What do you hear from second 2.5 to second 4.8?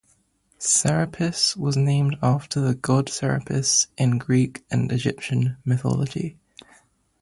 the god Serapis in Greek